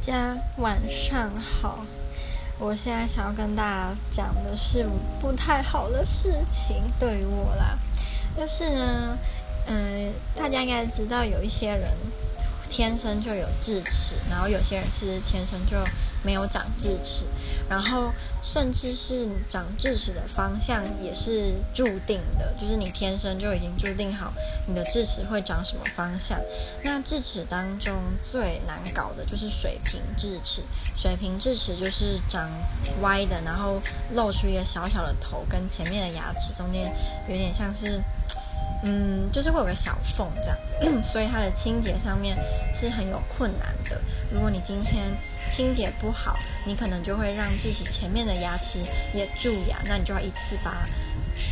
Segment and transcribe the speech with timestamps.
[0.00, 1.84] 家晚上好，
[2.58, 4.86] 我现在想要跟大家讲的是
[5.20, 7.78] 不太好的事情，对于我啦，
[8.36, 9.18] 就是呢，
[9.66, 11.90] 嗯、呃，大家应该知道有一些人。
[12.76, 15.78] 天生就有智齿，然后有些人是天生就
[16.22, 17.24] 没有长智齿，
[17.70, 24.30] 然后甚至是长智齿的方向也是注定的，就是你天生就已经注定好
[24.66, 26.38] 你的智齿会长什么方向。
[26.84, 30.60] 那智齿当中最难搞的就是水平智齿，
[30.98, 32.46] 水平智齿就是长
[33.00, 33.80] 歪的，然后
[34.12, 36.94] 露出一个小小的头，跟前面的牙齿中间
[37.26, 38.02] 有点像是。
[38.82, 40.48] 嗯，就是会有个小缝这
[40.84, 42.36] 样， 所以它的清洁上面
[42.74, 44.00] 是很有困难的。
[44.30, 45.04] 如果你今天
[45.50, 48.78] 清洁不好，你可能就会让智齿前面的牙齿
[49.14, 50.86] 也蛀牙，那你就要一次拔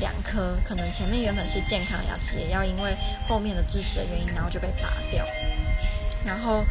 [0.00, 2.94] 两颗，可能前面原本是健康的牙齿，也要因为
[3.26, 5.26] 后面的智齿的原因，然后就被拔掉。
[6.24, 6.64] 然后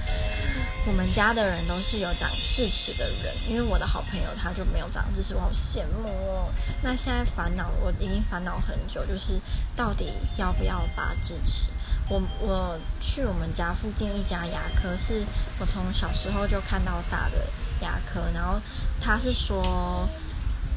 [0.88, 6.50] 我们家的人都是有长智齿的人，因为我的好朋友他就没有长智齿，我好羡慕哦。
[6.82, 9.38] 那现在烦恼，我已经烦恼很久，就是
[9.76, 11.68] 到底要不要拔智齿？
[12.08, 15.26] 我我去我们家附近一家牙科，是
[15.60, 17.46] 我从小时候就看到大的
[17.82, 18.58] 牙科，然后
[19.02, 20.08] 他是说，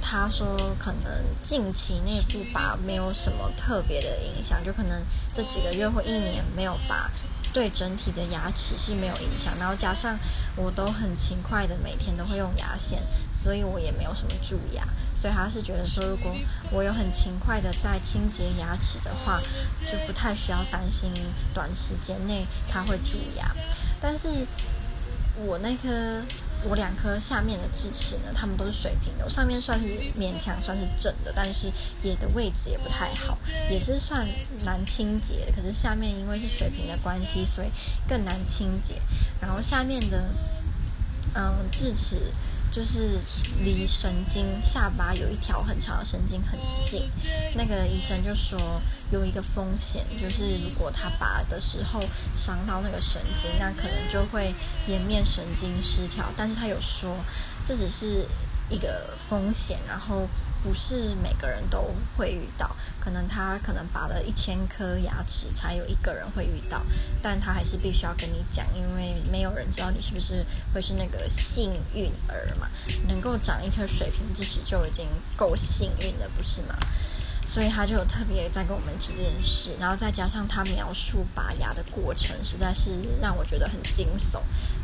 [0.02, 5.00] 他说可能近期内不拔没有什么特别的影响，就可能
[5.32, 7.08] 这几个月或一年没有拔。
[7.52, 10.18] 对整体的牙齿是没有影响，然后加上
[10.56, 16.34] 我都很勤快的每天都会用牙线，所以我也没有什么蛀牙，所以他是觉得说，如果
[16.70, 19.40] 我有很勤快的在清洁牙齿的话，
[19.86, 21.12] 就不太需要担心
[21.52, 23.54] 短时间内它会蛀牙，
[24.00, 24.28] 但是
[25.36, 26.22] 我那颗。
[26.64, 29.86] 我两颗下面的智齿呢，它们都是水平的，我上面算是
[30.18, 31.72] 勉强算是正的，但是
[32.02, 33.38] 也的位置也不太好，
[33.70, 34.26] 也是算
[34.64, 35.52] 难清洁的。
[35.52, 37.68] 可是下面因为是水平的关系，所以
[38.08, 38.94] 更难清洁。
[39.40, 40.24] 然后下面的，
[41.34, 42.16] 嗯，智齿。
[42.70, 43.18] 就是
[43.64, 47.02] 离神经下巴有一条很长的神经很近，
[47.54, 48.58] 那个医生就说
[49.10, 52.00] 有一个风险，就是如果他拔的时候
[52.34, 54.54] 伤到那个神经，那可能就会
[54.86, 56.26] 颜面神经失调。
[56.36, 57.16] 但是他有说
[57.64, 58.26] 这只是
[58.70, 60.26] 一个风险，然后。
[60.62, 66.82] 不是每个人都会遇到，可能他可能拔了一千颗牙齿才有一个人会遇到，
[67.22, 70.44] 但他还是必须要跟你讲，因为没有人知道你是不是
[70.74, 72.68] 会是那个幸运儿嘛，
[73.08, 76.76] 能够长一颗水平智齿就已经够幸运了，不是吗？
[77.52, 84.38] 所以他就有特别在跟我们提这件事，然后再加上他描述拔牙的过程，实在是让我觉得很惊悚，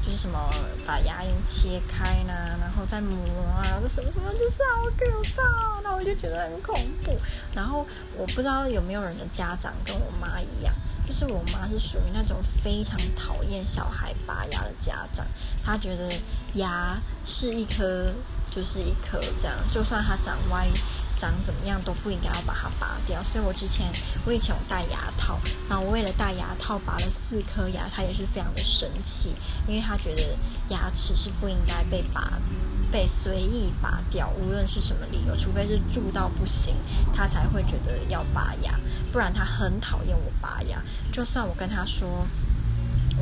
[0.05, 0.51] 就是什么
[0.85, 7.17] 把牙龈切开呢，然后再磨啊，什么什么就是好可怕，那我就觉得很恐怖。
[7.55, 10.75] 然后我不知道有没有人的家长跟我妈一样，
[11.07, 15.25] 就是我妈是属于那种非常讨厌小孩拔牙的家长，
[15.63, 16.13] 她觉得
[16.55, 18.13] 牙是一颗
[18.51, 20.69] 就是一颗这样，就算它长歪。
[21.17, 23.91] 长怎么样都不应该要把它拔掉，所以我之前
[24.27, 29.35] 我以前有戴牙套，然后我为了戴牙套拔了四颗牙，他也是非常的生气，
[29.67, 30.37] 因为他觉得
[30.69, 32.39] 牙齿是不应该被拔，
[32.93, 36.77] 被随意拔掉，无论是什么理由，除非是蛀到不行，
[37.15, 38.79] 他才会觉得要拔牙，
[39.11, 40.83] 不然他很讨厌我拔牙。
[41.11, 42.27] 就算我跟他说，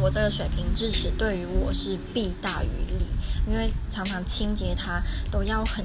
[0.00, 3.06] 我这个水平智齿对于我是弊大于利，
[3.46, 5.00] 因为常常清洁它
[5.30, 5.84] 都要很。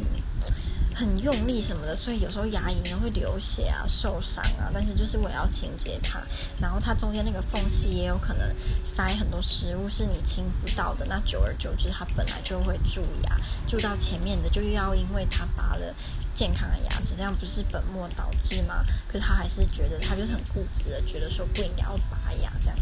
[1.00, 4.70] 很用力什么的，所以有时候牙龈呢会流血啊、受伤啊。
[4.74, 6.22] 但是就是我要清洁它，
[6.60, 11.06] 然后它中间那个缝隙也有可能塞很多食物是你清不到的。
[11.06, 15.96] 那久而久之，它本来就会蛀牙，蛀到前面的就要因为它拔了
[16.40, 18.86] 健康的牙齿，这样不是本末倒置吗？
[19.12, 22.78] 可是他还是觉得他就是很固执的，觉得说不应该要拔牙这样。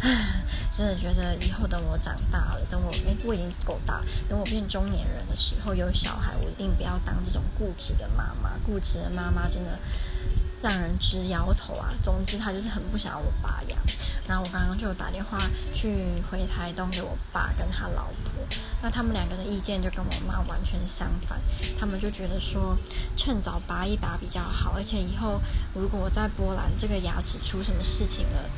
[0.00, 0.42] 唉，
[0.76, 7.40] 真的觉得以后等我长大了，等我哎我已经够大，等我变中年人的时候有小孩，我一定不要当这种。
[7.56, 9.78] 固执的妈妈，固执的妈妈真的
[10.62, 11.92] 让人直摇头啊！
[12.02, 13.76] 总之，他就是很不想要我拔牙。
[14.26, 15.38] 然后我刚刚就打电话
[15.72, 18.32] 去回台东给我爸跟他老婆，
[18.82, 21.40] 那他们两个的意见就跟我妈完全相反。
[21.78, 22.76] 他们就觉得说，
[23.16, 25.40] 趁早拔一拔比较好，而且以后
[25.74, 28.50] 如果我在波兰这个牙齿出什么事情了，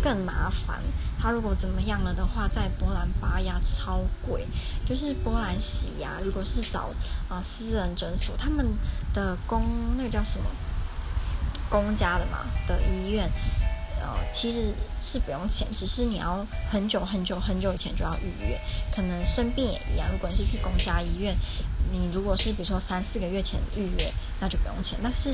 [0.00, 0.80] 更麻烦。
[1.18, 4.46] 他如果怎么样了的话，在波兰拔牙超贵，
[4.86, 6.90] 就是波兰洗牙，如果是找
[7.28, 8.64] 啊、私人诊所，他们
[9.12, 9.64] 的公
[9.96, 10.46] 那个叫什么
[11.68, 13.28] 公家的嘛的医院，
[14.32, 18.60] 其实是不用钱，只是你要很久很久很久以前就要预约。
[18.94, 21.34] 可能生病也一样，如果是去公家医院，
[21.92, 24.98] 你如果是比如说三四个月前预约，那就不用钱。
[25.02, 25.32] 但是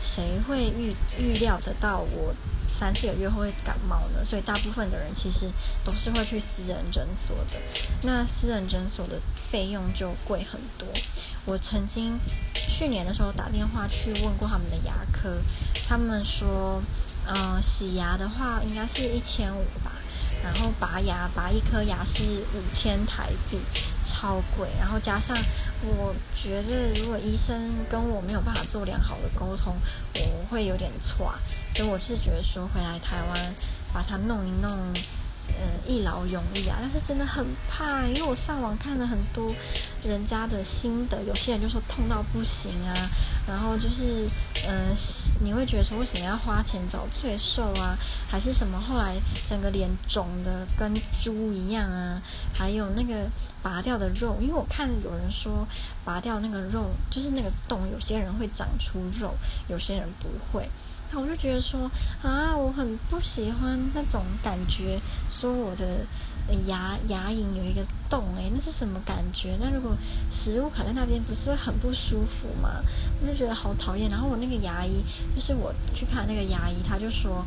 [0.00, 2.34] 谁会预预料得到我
[2.68, 4.24] 三四个月后会感冒呢？
[4.24, 5.50] 所以大部分的人其实
[5.84, 7.60] 都是会去私人诊所的。
[8.02, 9.20] 那私人诊所的
[9.50, 10.86] 费用就贵很多。
[11.44, 12.18] 我曾经
[12.54, 15.38] 去年的时候打电话去问过他们的牙科，
[15.88, 16.82] 他们说。
[17.26, 19.92] 嗯、洗牙的话应该是一千五吧，
[20.42, 22.22] 然后拔牙拔一颗牙是
[22.54, 23.58] 五千台币，
[24.04, 24.68] 超贵。
[24.78, 25.36] 然后加上
[25.82, 29.74] 我觉得，如果医生跟我没有办法做良好的沟通，
[30.14, 31.32] 我会有点错。
[31.74, 33.54] 所以我是觉得说回来台湾
[33.92, 34.70] 把它弄一弄。
[35.60, 39.52] 嗯，一劳永逸啊，但是真的很怕，因为我上网看了很多
[40.02, 42.94] 人家的心得，有些人就说痛到不行啊，
[43.46, 44.26] 然后就是，
[44.66, 44.94] 嗯，
[45.44, 47.96] 你会觉得说为什么要花钱找罪受啊，
[48.28, 48.80] 还是什么？
[48.80, 49.14] 后来
[49.48, 52.20] 整个脸肿的跟猪一样啊，
[52.54, 53.28] 还有那个
[53.62, 55.66] 拔掉的肉，因为我看有人说
[56.04, 59.34] 拔掉那个肉，就是那个洞，有些人会长出肉，
[59.68, 60.68] 有些人不会。
[61.20, 61.90] 我就觉得说
[62.22, 66.06] 啊，我很不喜欢那种感觉，说我的
[66.66, 69.56] 牙牙龈有一个洞，诶，那是什么感觉？
[69.60, 69.96] 那如果
[70.30, 72.82] 食物卡在那边，不是会很不舒服吗？
[73.20, 74.08] 我就觉得好讨厌。
[74.10, 75.04] 然后我那个牙医，
[75.34, 77.44] 就是我去看那个牙医，他就说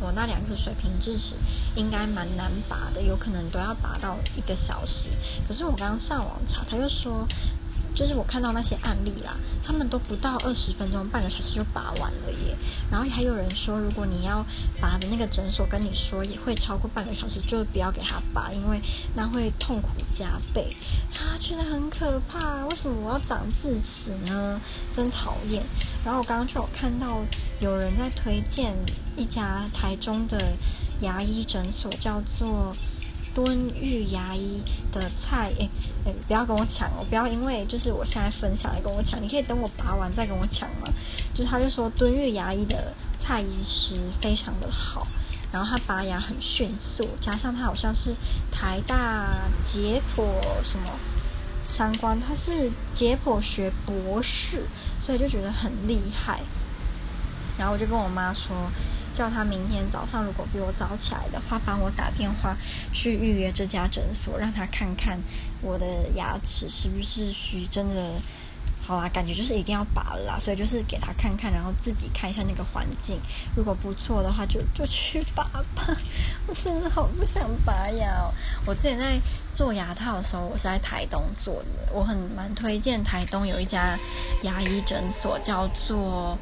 [0.00, 1.34] 我那两颗水平智齿
[1.76, 5.10] 应该蛮难拔的，有可能都要拔到一个小时。
[5.46, 7.26] 可是我刚刚上网查，他又说。
[7.94, 12.56] 就是我看到那些案例啦，他们都不到二十分钟，半个小时就拔完了耶。
[12.90, 14.44] 然后还有人说，如果你要
[14.80, 18.80] 拔的那个诊所跟你说也会超过半个小时，就不要给他拔，因为
[19.14, 20.76] 那会痛苦加倍。
[21.12, 24.60] 他觉得很可怕，为什么我要长智齿呢？
[24.94, 25.62] 真讨厌。
[26.04, 27.22] 然后我刚刚就有看到
[27.60, 28.74] 有人在推荐
[29.16, 30.52] 一家台中的
[31.00, 32.72] 牙医诊所，叫做。
[33.34, 35.68] 敦裕牙医的蔡，诶
[36.04, 37.04] 诶，不要跟我抢哦！
[37.08, 40.88] 不要因为就是我现在分享来跟我抢，你可以等我拔完再跟我抢嘛。
[41.34, 45.06] 就是他就说敦裕牙医的蔡医师非常的好，
[45.50, 48.14] 然后他拔牙很迅速，加上他好像是
[48.52, 50.24] 台大解剖
[50.62, 50.92] 什么
[51.66, 54.62] 相关，他是解剖学博士，
[55.00, 56.40] 所以就觉得很厉害。
[57.58, 58.54] 然后我就跟我妈说。
[59.14, 62.56] 叫他明天早上如果比我早起来的话，帮我打电话
[62.92, 65.18] 去预约这家诊所，让他看看
[65.62, 68.20] 我的牙齿是不是需真的
[68.86, 73.18] 好啦，感觉就是一定要拔了啦，所以就是给他看看，然后自己看一下那个环境，
[73.56, 75.44] 如果不错的话就就去拔
[75.74, 75.96] 吧。
[76.46, 78.34] 我真的好不想拔牙哦。
[78.66, 79.18] 我之前在
[79.54, 83.96] 做牙套的时候，我是在台东做的，我很蛮推荐台东有一家
[84.42, 86.36] 牙医诊所，叫做。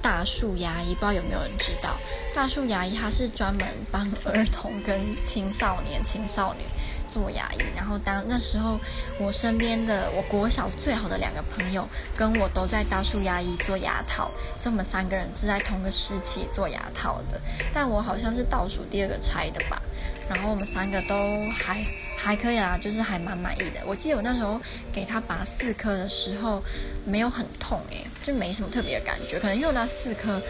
[0.00, 1.96] 大树牙医，不知道有没有人知道？
[2.34, 6.60] 大树牙医他是专门帮儿童跟青少年、青少女
[7.08, 7.58] 做牙医。
[7.74, 8.78] 然后当那时候，
[9.18, 11.86] 我身边的我国小最好的两个朋友
[12.16, 17.40] 跟我都在大树牙医做牙套，所以我们三个人是在同个时期做牙套的。
[17.72, 19.82] 但我好像是倒数第二个拆的吧。
[20.28, 21.14] 然后我们三个都
[21.58, 21.84] 还。
[22.20, 23.80] 还可以啦，就是还蛮满意的。
[23.86, 24.60] 我记得我那时候
[24.92, 26.62] 给他拔四颗的时候，
[27.06, 29.38] 没有很痛诶，就没什么特别的感觉。
[29.38, 30.42] 可能因为那四颗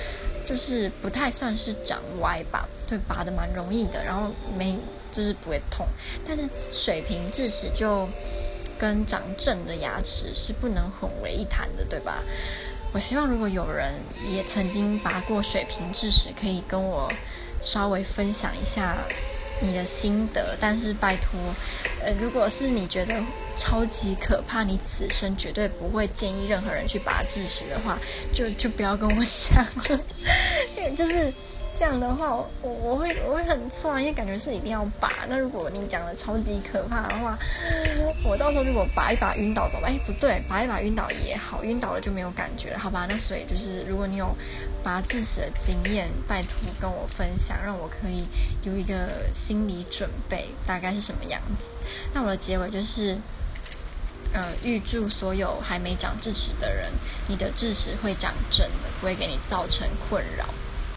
[0.47, 4.77] 就是不太算是长歪吧，对，拔得蛮容易的，然后没
[5.13, 5.87] 就是不会痛。
[6.27, 8.09] 但是水平智齿就
[8.79, 12.23] 跟长正的牙齿是不能混为一谈的，对吧？
[12.95, 13.93] 我希望如果有人
[14.33, 17.13] 也曾经拔过水平智齿，可以跟我
[17.61, 18.97] 稍微分享一下。
[19.61, 21.39] 你的心得，但是拜托，
[22.01, 23.15] 呃，如果是你觉得
[23.57, 27.99] 超级可怕，你此生绝对不会建议任何人去拔智齿的话，
[28.33, 29.65] 就就不要跟我讲
[29.97, 30.05] 了，
[30.97, 31.33] 就是。
[31.79, 35.25] 这样的话，我我会我会很酸，因为感觉是一定要拔。
[35.29, 37.39] 那如果你讲的超级可怕的话，
[38.29, 39.87] 我到时候如果拔一拔晕倒怎么？
[39.87, 43.07] 哎，不对，拔一拔晕倒也好，晕倒了就没有感觉了，好吧？
[43.09, 44.35] 那所以就是，如果你有
[44.83, 48.27] 拔智齿的经验，拜托跟我分享，让我可以
[48.65, 51.71] 有一个心理准备，大概是什么样子。
[52.13, 53.17] 那我的结尾就是，
[54.33, 56.91] 呃，预祝所有还没长智齿的人，
[57.29, 60.45] 你的智齿会长正的，不会给你造成困扰。